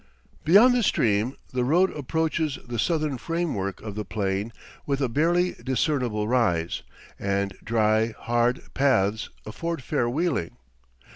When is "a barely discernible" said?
4.99-6.27